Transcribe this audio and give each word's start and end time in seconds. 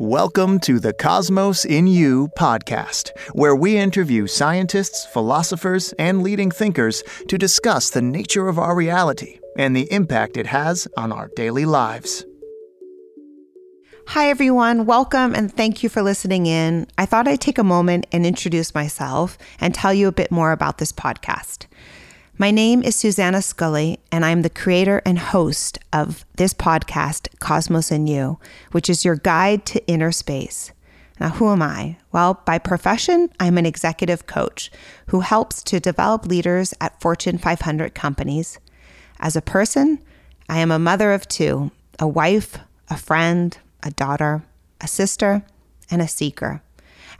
Welcome 0.00 0.60
to 0.60 0.80
the 0.80 0.94
Cosmos 0.94 1.66
in 1.66 1.86
You 1.86 2.28
podcast, 2.28 3.10
where 3.34 3.54
we 3.54 3.76
interview 3.76 4.26
scientists, 4.26 5.04
philosophers, 5.04 5.92
and 5.98 6.22
leading 6.22 6.50
thinkers 6.50 7.02
to 7.28 7.36
discuss 7.36 7.90
the 7.90 8.00
nature 8.00 8.48
of 8.48 8.58
our 8.58 8.74
reality 8.74 9.40
and 9.58 9.76
the 9.76 9.92
impact 9.92 10.38
it 10.38 10.46
has 10.46 10.88
on 10.96 11.12
our 11.12 11.28
daily 11.36 11.66
lives. 11.66 12.24
Hi, 14.06 14.30
everyone. 14.30 14.86
Welcome 14.86 15.34
and 15.34 15.54
thank 15.54 15.82
you 15.82 15.90
for 15.90 16.00
listening 16.00 16.46
in. 16.46 16.86
I 16.96 17.04
thought 17.04 17.28
I'd 17.28 17.42
take 17.42 17.58
a 17.58 17.62
moment 17.62 18.06
and 18.10 18.24
introduce 18.24 18.74
myself 18.74 19.36
and 19.60 19.74
tell 19.74 19.92
you 19.92 20.08
a 20.08 20.12
bit 20.12 20.30
more 20.30 20.52
about 20.52 20.78
this 20.78 20.92
podcast. 20.92 21.66
My 22.40 22.50
name 22.50 22.82
is 22.82 22.96
Susanna 22.96 23.42
Scully, 23.42 24.00
and 24.10 24.24
I'm 24.24 24.40
the 24.40 24.48
creator 24.48 25.02
and 25.04 25.18
host 25.18 25.78
of 25.92 26.24
this 26.36 26.54
podcast, 26.54 27.28
Cosmos 27.38 27.90
and 27.90 28.08
You, 28.08 28.38
which 28.72 28.88
is 28.88 29.04
your 29.04 29.16
guide 29.16 29.66
to 29.66 29.86
inner 29.86 30.10
space. 30.10 30.72
Now, 31.20 31.28
who 31.28 31.50
am 31.50 31.60
I? 31.60 31.98
Well, 32.12 32.40
by 32.46 32.56
profession, 32.56 33.28
I'm 33.38 33.58
an 33.58 33.66
executive 33.66 34.26
coach 34.26 34.70
who 35.08 35.20
helps 35.20 35.62
to 35.64 35.80
develop 35.80 36.24
leaders 36.24 36.72
at 36.80 36.98
Fortune 36.98 37.36
500 37.36 37.94
companies. 37.94 38.58
As 39.18 39.36
a 39.36 39.42
person, 39.42 40.02
I 40.48 40.60
am 40.60 40.70
a 40.70 40.78
mother 40.78 41.12
of 41.12 41.28
two 41.28 41.72
a 41.98 42.08
wife, 42.08 42.56
a 42.88 42.96
friend, 42.96 43.58
a 43.82 43.90
daughter, 43.90 44.42
a 44.80 44.88
sister, 44.88 45.44
and 45.90 46.00
a 46.00 46.08
seeker. 46.08 46.62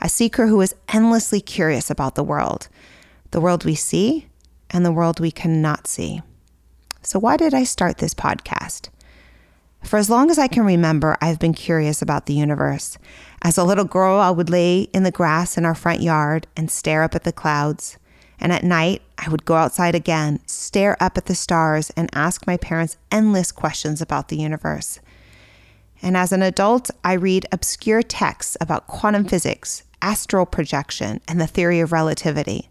A 0.00 0.08
seeker 0.08 0.46
who 0.46 0.62
is 0.62 0.74
endlessly 0.88 1.42
curious 1.42 1.90
about 1.90 2.14
the 2.14 2.24
world, 2.24 2.68
the 3.32 3.40
world 3.42 3.66
we 3.66 3.74
see 3.74 4.29
and 4.70 4.84
the 4.84 4.92
world 4.92 5.20
we 5.20 5.30
cannot 5.30 5.86
see. 5.86 6.22
So, 7.02 7.18
why 7.18 7.36
did 7.36 7.54
I 7.54 7.64
start 7.64 7.98
this 7.98 8.14
podcast? 8.14 8.88
For 9.82 9.96
as 9.96 10.10
long 10.10 10.30
as 10.30 10.38
I 10.38 10.46
can 10.46 10.64
remember, 10.64 11.16
I've 11.20 11.38
been 11.38 11.54
curious 11.54 12.02
about 12.02 12.26
the 12.26 12.34
universe. 12.34 12.98
As 13.42 13.56
a 13.56 13.64
little 13.64 13.84
girl, 13.84 14.20
I 14.20 14.30
would 14.30 14.50
lay 14.50 14.82
in 14.92 15.02
the 15.02 15.10
grass 15.10 15.56
in 15.56 15.64
our 15.64 15.74
front 15.74 16.02
yard 16.02 16.46
and 16.56 16.70
stare 16.70 17.02
up 17.02 17.14
at 17.14 17.24
the 17.24 17.32
clouds. 17.32 17.96
And 18.38 18.52
at 18.52 18.64
night, 18.64 19.02
I 19.18 19.28
would 19.28 19.44
go 19.44 19.54
outside 19.54 19.94
again, 19.94 20.40
stare 20.46 20.96
up 21.02 21.16
at 21.16 21.26
the 21.26 21.34
stars, 21.34 21.90
and 21.90 22.08
ask 22.12 22.46
my 22.46 22.56
parents 22.56 22.96
endless 23.10 23.52
questions 23.52 24.00
about 24.00 24.28
the 24.28 24.36
universe. 24.36 25.00
And 26.02 26.16
as 26.16 26.32
an 26.32 26.42
adult, 26.42 26.90
I 27.04 27.14
read 27.14 27.46
obscure 27.52 28.02
texts 28.02 28.56
about 28.60 28.86
quantum 28.86 29.26
physics, 29.26 29.82
astral 30.00 30.46
projection, 30.46 31.20
and 31.28 31.40
the 31.40 31.46
theory 31.46 31.80
of 31.80 31.92
relativity. 31.92 32.69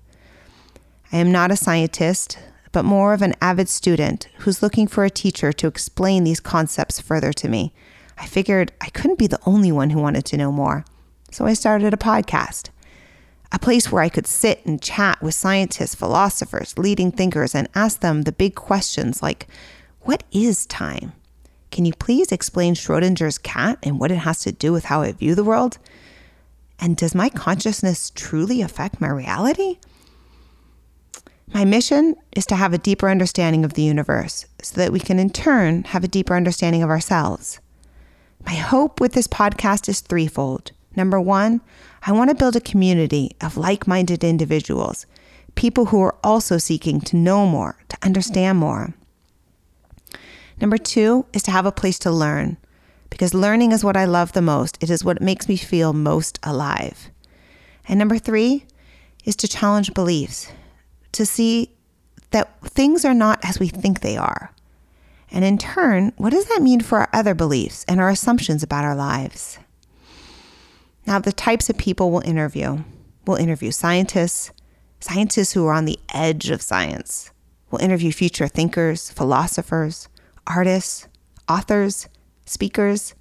I 1.12 1.18
am 1.18 1.32
not 1.32 1.52
a 1.52 1.56
scientist, 1.56 2.38
but 2.72 2.86
more 2.86 3.14
of 3.14 3.24
an 3.24 3.34
avid 3.42 3.68
student 3.68 4.28
who's 4.40 4.62
looking 4.62 4.86
for 4.86 5.04
a 5.06 5.10
teacher 5.10 5.52
to 5.52 5.68
explain 5.68 6.24
these 6.24 6.40
concepts 6.40 7.00
further 7.00 7.34
to 7.34 7.50
me. 7.50 7.74
I 8.20 8.28
figured 8.28 8.74
I 8.80 8.90
couldn't 8.90 9.18
be 9.18 9.26
the 9.26 9.40
only 9.46 9.72
one 9.72 9.90
who 9.90 10.00
wanted 10.00 10.26
to 10.26 10.38
know 10.38 10.52
more. 10.52 10.86
So 11.32 11.46
I 11.46 11.54
started 11.54 11.94
a 11.94 11.98
podcast, 11.98 12.70
a 13.52 13.58
place 13.58 13.92
where 13.92 14.04
I 14.04 14.10
could 14.10 14.28
sit 14.28 14.64
and 14.66 14.82
chat 14.82 15.20
with 15.22 15.34
scientists, 15.34 15.96
philosophers, 15.96 16.78
leading 16.78 17.12
thinkers, 17.12 17.56
and 17.56 17.70
ask 17.74 18.02
them 18.02 18.24
the 18.24 18.32
big 18.32 18.54
questions 18.54 19.24
like 19.24 19.48
what 20.02 20.24
is 20.32 20.68
time? 20.68 21.14
Can 21.72 21.86
you 21.86 21.94
please 21.94 22.32
explain 22.32 22.76
Schrodinger's 22.76 23.38
cat 23.38 23.80
and 23.82 24.00
what 24.00 24.12
it 24.12 24.18
has 24.18 24.40
to 24.42 24.52
do 24.52 24.72
with 24.72 24.86
how 24.86 25.02
I 25.02 25.12
view 25.12 25.34
the 25.34 25.44
world? 25.44 25.80
And 26.80 26.96
does 26.96 27.16
my 27.16 27.30
consciousness 27.30 28.12
truly 28.14 28.62
affect 28.62 29.02
my 29.02 29.10
reality? 29.10 29.80
My 31.52 31.66
mission 31.66 32.16
is 32.36 32.46
to 32.48 32.56
have 32.56 32.74
a 32.74 32.78
deeper 32.78 33.10
understanding 33.10 33.66
of 33.66 33.74
the 33.74 33.82
universe 33.82 34.46
so 34.62 34.80
that 34.80 34.92
we 34.92 35.00
can, 35.00 35.18
in 35.18 35.32
turn, 35.32 35.84
have 35.86 36.04
a 36.04 36.08
deeper 36.08 36.36
understanding 36.36 36.84
of 36.84 36.90
ourselves. 36.90 37.60
My 38.46 38.54
hope 38.54 39.02
with 39.02 39.14
this 39.14 39.28
podcast 39.28 39.90
is 39.90 40.00
threefold. 40.00 40.72
Number 40.96 41.20
one, 41.20 41.62
I 42.06 42.12
want 42.12 42.30
to 42.30 42.36
build 42.36 42.56
a 42.56 42.62
community 42.62 43.36
of 43.42 43.58
like 43.58 43.88
minded 43.88 44.24
individuals, 44.24 45.06
people 45.56 45.88
who 45.88 46.02
are 46.02 46.16
also 46.24 46.58
seeking 46.58 47.02
to 47.02 47.18
know 47.18 47.46
more, 47.46 47.78
to 47.90 47.98
understand 48.04 48.60
more. 48.60 48.94
Number 50.62 50.78
two 50.78 51.26
is 51.34 51.44
to 51.44 51.52
have 51.52 51.66
a 51.66 51.72
place 51.72 51.98
to 52.00 52.12
learn, 52.12 52.58
because 53.10 53.34
learning 53.34 53.72
is 53.72 53.84
what 53.84 53.98
I 53.98 54.06
love 54.06 54.34
the 54.34 54.42
most. 54.42 54.78
It 54.82 54.90
is 54.90 55.04
what 55.04 55.22
makes 55.22 55.50
me 55.50 55.58
feel 55.58 55.94
most 55.94 56.40
alive. 56.44 57.10
And 57.88 57.98
number 57.98 58.20
three 58.20 58.66
is 59.26 59.36
to 59.38 59.48
challenge 59.48 59.94
beliefs, 59.94 60.52
to 61.14 61.26
see 61.26 61.72
that 62.32 62.62
things 62.62 63.06
are 63.06 63.14
not 63.14 63.40
as 63.44 63.60
we 63.60 63.68
think 63.68 64.02
they 64.02 64.18
are. 64.18 64.52
And 65.32 65.46
in 65.46 65.58
turn, 65.58 66.14
what 66.18 66.32
does 66.32 66.46
that 66.46 66.62
mean 66.62 66.82
for 66.82 67.00
our 67.00 67.10
other 67.14 67.34
beliefs 67.34 67.86
and 67.88 68.00
our 68.00 68.10
assumptions 68.10 68.64
about 68.64 68.86
our 68.86 68.96
lives? 68.96 69.60
Now, 71.06 71.20
the 71.20 71.32
types 71.32 71.70
of 71.70 71.78
people 71.78 72.12
we'll 72.12 72.22
interview 72.22 72.84
we'll 73.26 73.38
interview 73.38 73.70
scientists, 73.70 74.52
scientists 75.00 75.52
who 75.52 75.66
are 75.68 75.74
on 75.74 75.86
the 75.86 76.00
edge 76.14 76.50
of 76.50 76.64
science. 76.64 77.32
We'll 77.70 77.82
interview 77.82 78.12
future 78.12 78.48
thinkers, 78.48 79.12
philosophers, 79.12 80.08
artists, 80.48 81.08
authors, 81.48 82.08
speakers, 82.46 83.14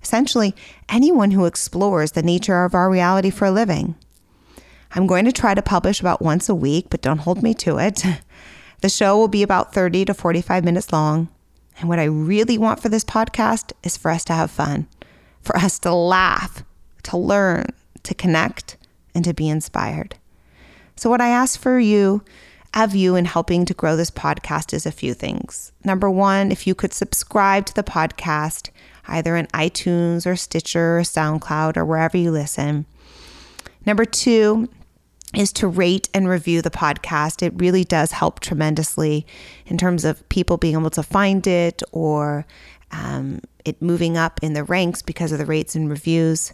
essentially 0.00 0.54
anyone 0.88 1.32
who 1.32 1.44
explores 1.44 2.12
the 2.12 2.22
nature 2.22 2.64
of 2.64 2.74
our 2.74 2.88
reality 2.88 3.30
for 3.30 3.46
a 3.46 3.50
living. 3.50 3.96
I'm 4.94 5.06
going 5.06 5.24
to 5.24 5.32
try 5.32 5.54
to 5.54 5.62
publish 5.62 6.00
about 6.00 6.22
once 6.22 6.48
a 6.48 6.54
week, 6.54 6.86
but 6.90 7.02
don't 7.02 7.18
hold 7.18 7.42
me 7.42 7.54
to 7.54 7.78
it. 7.78 8.04
The 8.80 8.88
show 8.88 9.18
will 9.18 9.28
be 9.28 9.42
about 9.42 9.74
30 9.74 10.04
to 10.04 10.14
45 10.14 10.64
minutes 10.64 10.92
long. 10.92 11.28
And 11.80 11.88
what 11.88 11.98
I 11.98 12.04
really 12.04 12.58
want 12.58 12.80
for 12.80 12.88
this 12.88 13.04
podcast 13.04 13.72
is 13.82 13.96
for 13.96 14.10
us 14.10 14.24
to 14.26 14.32
have 14.32 14.50
fun, 14.50 14.86
for 15.40 15.56
us 15.56 15.78
to 15.80 15.92
laugh, 15.92 16.62
to 17.04 17.16
learn, 17.16 17.66
to 18.04 18.14
connect, 18.14 18.76
and 19.14 19.24
to 19.24 19.34
be 19.34 19.48
inspired. 19.48 20.14
So, 20.96 21.10
what 21.10 21.20
I 21.20 21.28
ask 21.28 21.58
for 21.58 21.78
you, 21.78 22.22
of 22.74 22.94
you, 22.94 23.16
in 23.16 23.24
helping 23.24 23.64
to 23.64 23.74
grow 23.74 23.96
this 23.96 24.10
podcast 24.10 24.72
is 24.72 24.86
a 24.86 24.92
few 24.92 25.14
things. 25.14 25.72
Number 25.84 26.10
one, 26.10 26.52
if 26.52 26.66
you 26.66 26.74
could 26.74 26.92
subscribe 26.92 27.66
to 27.66 27.74
the 27.74 27.82
podcast, 27.82 28.70
either 29.06 29.36
in 29.36 29.46
iTunes 29.48 30.26
or 30.26 30.36
Stitcher 30.36 30.98
or 30.98 31.02
SoundCloud 31.02 31.76
or 31.76 31.84
wherever 31.84 32.16
you 32.16 32.30
listen. 32.30 32.86
Number 33.86 34.04
two, 34.04 34.68
is 35.34 35.52
to 35.54 35.68
rate 35.68 36.08
and 36.14 36.28
review 36.28 36.62
the 36.62 36.70
podcast. 36.70 37.42
It 37.42 37.52
really 37.56 37.84
does 37.84 38.12
help 38.12 38.40
tremendously 38.40 39.26
in 39.66 39.76
terms 39.76 40.04
of 40.04 40.26
people 40.28 40.56
being 40.56 40.74
able 40.74 40.90
to 40.90 41.02
find 41.02 41.46
it 41.46 41.82
or 41.92 42.46
um, 42.90 43.40
it 43.64 43.82
moving 43.82 44.16
up 44.16 44.40
in 44.42 44.54
the 44.54 44.64
ranks 44.64 45.02
because 45.02 45.32
of 45.32 45.38
the 45.38 45.46
rates 45.46 45.74
and 45.74 45.90
reviews. 45.90 46.52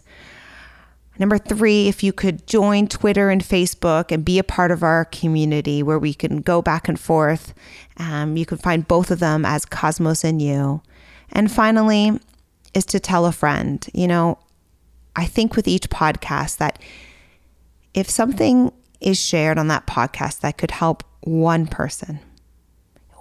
Number 1.17 1.37
three, 1.37 1.87
if 1.87 2.03
you 2.03 2.11
could 2.11 2.45
join 2.45 2.87
Twitter 2.87 3.29
and 3.29 3.41
Facebook 3.41 4.11
and 4.11 4.25
be 4.25 4.37
a 4.37 4.43
part 4.43 4.71
of 4.71 4.83
our 4.83 5.05
community 5.05 5.81
where 5.81 5.99
we 5.99 6.13
can 6.13 6.41
go 6.41 6.61
back 6.61 6.89
and 6.89 6.99
forth. 6.99 7.53
Um, 7.97 8.35
you 8.35 8.45
can 8.45 8.57
find 8.57 8.85
both 8.85 9.11
of 9.11 9.19
them 9.19 9.45
as 9.45 9.65
Cosmos 9.65 10.25
and 10.25 10.41
You. 10.41 10.81
And 11.31 11.49
finally, 11.49 12.19
is 12.73 12.85
to 12.87 12.99
tell 12.99 13.25
a 13.25 13.31
friend. 13.31 13.87
You 13.93 14.07
know, 14.07 14.37
I 15.15 15.25
think 15.25 15.55
with 15.55 15.67
each 15.67 15.89
podcast 15.89 16.57
that 16.57 16.77
if 17.95 18.09
something 18.09 18.71
is 18.99 19.19
shared 19.19 19.57
on 19.57 19.69
that 19.69 19.87
podcast 19.87 20.41
that 20.41 20.57
could 20.57 20.71
help 20.71 21.03
one 21.21 21.65
person, 21.65 22.19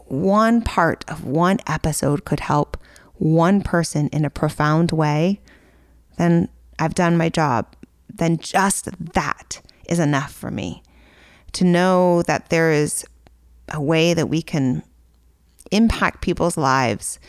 one 0.07 0.61
part 0.61 1.05
of 1.09 1.25
one 1.25 1.59
episode 1.67 2.25
could 2.25 2.41
help 2.41 2.77
one 3.15 3.63
person 3.63 4.09
in 4.09 4.25
a 4.25 4.31
profound 4.31 4.91
way, 4.91 5.41
then 6.19 6.49
I've 6.79 6.95
done 6.95 7.17
my 7.17 7.29
job. 7.29 7.75
Then 8.13 8.37
just 8.37 8.89
that 9.15 9.63
is 9.89 10.01
enough 10.01 10.33
for 10.33 10.51
me 10.51 10.83
to 11.53 11.65
know 11.65 12.23
that 12.23 12.51
there 12.51 12.73
is 12.73 13.05
a 13.73 13.81
way 13.81 14.13
that 14.13 14.29
we 14.29 14.43
can 14.43 14.83
impact 15.71 16.21
people's 16.21 16.57
lives 16.57 17.21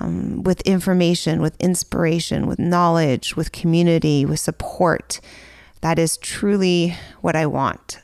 um, 0.00 0.42
with 0.42 0.60
information, 0.62 1.40
with 1.40 1.58
inspiration, 1.60 2.46
with 2.46 2.58
knowledge, 2.58 3.36
with 3.36 3.52
community, 3.52 4.26
with 4.26 4.40
support 4.40 5.20
that 5.80 5.98
is 5.98 6.16
truly 6.16 6.96
what 7.20 7.36
I 7.36 7.46
want. 7.46 8.00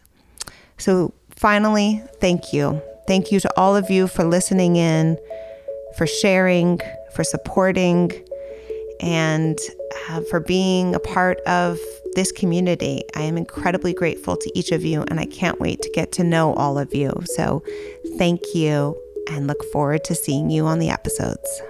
So, 0.79 1.15
finally, 1.31 2.03
thank 2.21 2.53
you. 2.53 2.81
Thank 3.07 3.31
you 3.31 3.41
to 3.41 3.51
all 3.59 3.77
of 3.77 3.91
you 3.91 4.07
for 4.07 4.25
listening 4.25 4.77
in, 4.77 5.19
for 5.97 6.07
sharing, 6.07 6.81
for 7.15 7.25
supporting, 7.25 8.13
and 9.01 9.59
uh, 10.09 10.23
for 10.31 10.41
being 10.41 10.95
a 10.95 11.01
part 11.01 11.41
of 11.41 11.79
this 12.15 12.33
community. 12.33 13.03
I 13.15 13.23
am 13.23 13.37
incredibly 13.37 13.93
grateful 13.93 14.37
to 14.37 14.59
each 14.59 14.73
of 14.73 14.85
you, 14.85 15.03
and 15.09 15.21
I 15.21 15.27
can't 15.27 15.61
wait 15.61 15.83
to 15.83 15.91
get 15.91 16.13
to 16.13 16.25
know 16.25 16.55
all 16.55 16.79
of 16.79 16.95
you. 16.95 17.13
So, 17.37 17.63
thank 18.19 18.41
you, 18.55 18.97
and 19.31 19.47
look 19.47 19.63
forward 19.73 20.05
to 20.05 20.15
seeing 20.15 20.51
you 20.51 20.67
on 20.67 20.79
the 20.79 20.91
episodes. 20.91 21.63